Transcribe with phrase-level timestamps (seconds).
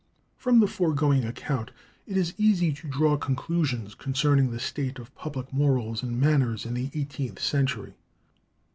[0.35, 1.69] From the foregoing account
[2.07, 6.73] it is easy to draw conclusions concerning the state of public morals and manners in
[6.73, 7.93] the eighteenth century.